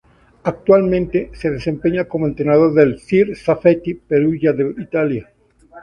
[0.45, 5.29] Actualmente, se desempeña como entrenador del Sir Safety Perugia de Italia.